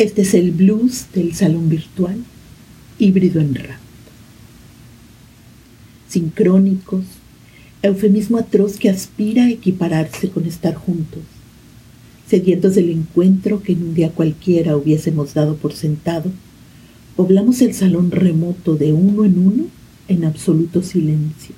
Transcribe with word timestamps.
Este 0.00 0.22
es 0.22 0.32
el 0.32 0.52
blues 0.52 1.08
del 1.12 1.34
salón 1.34 1.68
virtual, 1.68 2.16
híbrido 2.98 3.38
en 3.38 3.54
rap. 3.54 3.76
Sincrónicos, 6.08 7.04
eufemismo 7.82 8.38
atroz 8.38 8.78
que 8.78 8.88
aspira 8.88 9.44
a 9.44 9.50
equipararse 9.50 10.30
con 10.30 10.46
estar 10.46 10.74
juntos, 10.74 11.20
sedientos 12.26 12.76
del 12.76 12.88
encuentro 12.88 13.62
que 13.62 13.72
en 13.72 13.82
un 13.82 13.94
día 13.94 14.10
cualquiera 14.10 14.74
hubiésemos 14.74 15.34
dado 15.34 15.56
por 15.56 15.74
sentado, 15.74 16.30
poblamos 17.14 17.60
el 17.60 17.74
salón 17.74 18.10
remoto 18.10 18.76
de 18.76 18.94
uno 18.94 19.26
en 19.26 19.38
uno 19.38 19.64
en 20.08 20.24
absoluto 20.24 20.82
silencio. 20.82 21.54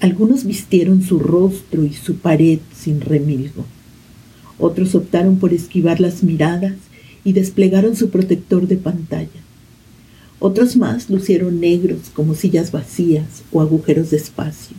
Algunos 0.00 0.44
vistieron 0.44 1.02
su 1.02 1.18
rostro 1.18 1.84
y 1.84 1.92
su 1.92 2.16
pared 2.16 2.60
sin 2.74 3.02
remilgo. 3.02 3.66
Otros 4.56 4.94
optaron 4.94 5.36
por 5.38 5.52
esquivar 5.52 6.00
las 6.00 6.22
miradas 6.22 6.72
y 7.24 7.32
desplegaron 7.32 7.96
su 7.96 8.10
protector 8.10 8.66
de 8.66 8.76
pantalla. 8.76 9.28
Otros 10.38 10.76
más 10.76 11.10
lucieron 11.10 11.60
negros 11.60 12.10
como 12.14 12.34
sillas 12.34 12.72
vacías 12.72 13.42
o 13.52 13.60
agujeros 13.60 14.10
de 14.10 14.16
espacio, 14.16 14.76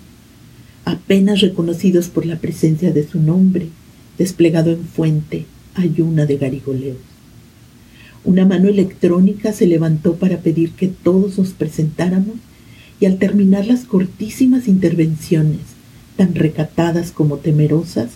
apenas 0.85 1.41
reconocidos 1.41 2.07
por 2.07 2.25
la 2.25 2.37
presencia 2.37 2.91
de 2.91 3.07
su 3.07 3.19
nombre, 3.19 3.67
desplegado 4.17 4.71
en 4.71 4.83
fuente, 4.85 5.45
ayuna 5.75 6.25
de 6.25 6.37
garigoleos. 6.37 6.97
Una 8.23 8.45
mano 8.45 8.69
electrónica 8.69 9.53
se 9.53 9.67
levantó 9.67 10.15
para 10.15 10.39
pedir 10.39 10.71
que 10.71 10.87
todos 10.87 11.37
nos 11.37 11.49
presentáramos 11.49 12.35
y 12.99 13.05
al 13.05 13.17
terminar 13.17 13.65
las 13.65 13.85
cortísimas 13.85 14.67
intervenciones, 14.67 15.59
tan 16.17 16.35
recatadas 16.35 17.11
como 17.11 17.37
temerosas, 17.37 18.11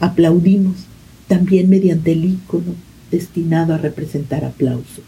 aplaudimos 0.00 0.76
también 1.28 1.68
mediante 1.68 2.12
el 2.12 2.24
ícono 2.24 2.74
destinado 3.10 3.74
a 3.74 3.78
representar 3.78 4.44
aplausos. 4.44 5.04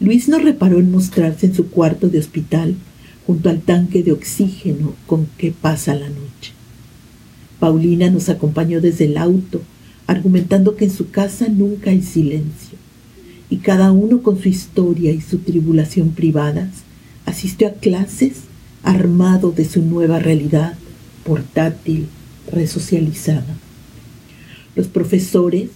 Luis 0.00 0.28
no 0.28 0.38
reparó 0.38 0.78
en 0.80 0.90
mostrarse 0.90 1.46
en 1.46 1.54
su 1.54 1.68
cuarto 1.70 2.08
de 2.08 2.18
hospital 2.18 2.74
junto 3.26 3.50
al 3.50 3.60
tanque 3.60 4.02
de 4.02 4.12
oxígeno 4.12 4.94
con 5.06 5.26
que 5.38 5.52
pasa 5.52 5.94
la 5.94 6.08
noche. 6.08 6.52
Paulina 7.60 8.10
nos 8.10 8.28
acompañó 8.28 8.80
desde 8.80 9.04
el 9.04 9.16
auto, 9.16 9.62
argumentando 10.08 10.74
que 10.74 10.86
en 10.86 10.90
su 10.90 11.10
casa 11.10 11.46
nunca 11.48 11.90
hay 11.90 12.02
silencio, 12.02 12.76
y 13.48 13.58
cada 13.58 13.92
uno 13.92 14.22
con 14.22 14.40
su 14.40 14.48
historia 14.48 15.12
y 15.12 15.20
su 15.20 15.38
tribulación 15.38 16.10
privadas 16.10 16.70
asistió 17.24 17.68
a 17.68 17.72
clases 17.74 18.32
armado 18.82 19.52
de 19.52 19.64
su 19.64 19.82
nueva 19.82 20.18
realidad 20.18 20.74
portátil, 21.24 22.08
resocializada. 22.50 23.56
Los 24.74 24.88
profesores 24.88 25.68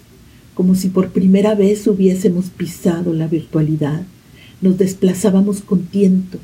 como 0.56 0.74
si 0.74 0.88
por 0.88 1.10
primera 1.10 1.54
vez 1.54 1.86
hubiésemos 1.86 2.46
pisado 2.46 3.12
la 3.12 3.28
virtualidad, 3.28 4.04
nos 4.62 4.78
desplazábamos 4.78 5.60
con 5.60 5.82
tiento 5.82 6.38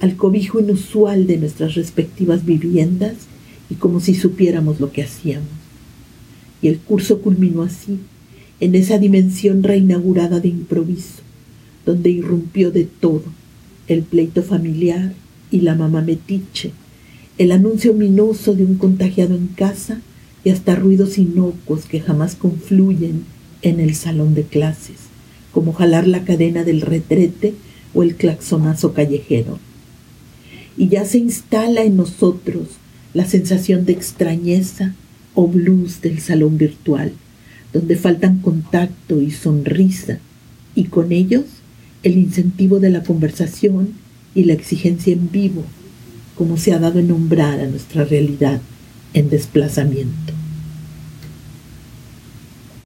al 0.00 0.16
cobijo 0.16 0.60
inusual 0.60 1.26
de 1.26 1.36
nuestras 1.36 1.74
respectivas 1.74 2.46
viviendas 2.46 3.16
y 3.68 3.74
como 3.74 4.00
si 4.00 4.14
supiéramos 4.14 4.80
lo 4.80 4.90
que 4.92 5.02
hacíamos. 5.02 5.50
Y 6.62 6.68
el 6.68 6.78
curso 6.78 7.20
culminó 7.20 7.62
así, 7.62 7.98
en 8.60 8.74
esa 8.74 8.98
dimensión 8.98 9.62
reinaugurada 9.62 10.40
de 10.40 10.48
improviso, 10.48 11.20
donde 11.84 12.08
irrumpió 12.08 12.70
de 12.70 12.84
todo, 12.84 13.24
el 13.88 14.04
pleito 14.04 14.42
familiar 14.42 15.12
y 15.50 15.60
la 15.60 15.74
mamá 15.74 16.00
metiche, 16.00 16.72
el 17.36 17.52
anuncio 17.52 17.92
ominoso 17.92 18.54
de 18.54 18.64
un 18.64 18.76
contagiado 18.76 19.34
en 19.34 19.48
casa 19.48 20.00
y 20.44 20.48
hasta 20.48 20.76
ruidos 20.76 21.18
inocuos 21.18 21.84
que 21.84 22.00
jamás 22.00 22.36
confluyen 22.36 23.24
en 23.62 23.80
el 23.80 23.94
salón 23.94 24.34
de 24.34 24.44
clases, 24.44 24.96
como 25.52 25.72
jalar 25.72 26.06
la 26.06 26.24
cadena 26.24 26.64
del 26.64 26.80
retrete 26.80 27.54
o 27.94 28.02
el 28.02 28.16
claxonazo 28.16 28.92
callejero. 28.92 29.58
Y 30.76 30.88
ya 30.88 31.04
se 31.04 31.18
instala 31.18 31.82
en 31.82 31.96
nosotros 31.96 32.68
la 33.12 33.26
sensación 33.26 33.84
de 33.84 33.92
extrañeza 33.92 34.94
o 35.34 35.46
blues 35.46 36.00
del 36.00 36.20
salón 36.20 36.58
virtual, 36.58 37.12
donde 37.72 37.96
faltan 37.96 38.38
contacto 38.38 39.20
y 39.20 39.30
sonrisa, 39.30 40.18
y 40.74 40.84
con 40.84 41.12
ellos 41.12 41.44
el 42.02 42.16
incentivo 42.16 42.80
de 42.80 42.90
la 42.90 43.02
conversación 43.02 43.94
y 44.34 44.44
la 44.44 44.54
exigencia 44.54 45.12
en 45.12 45.30
vivo, 45.30 45.64
como 46.36 46.56
se 46.56 46.72
ha 46.72 46.78
dado 46.78 47.00
en 47.00 47.08
nombrar 47.08 47.60
a 47.60 47.66
nuestra 47.66 48.04
realidad 48.04 48.60
en 49.12 49.28
desplazamiento. 49.28 50.39